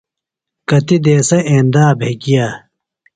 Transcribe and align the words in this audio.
کتیۡ 0.69 1.01
دیسہ 1.03 1.37
ایندا 1.49 1.85
بھےۡ 1.99 2.15
گیہ۔ 2.21 2.45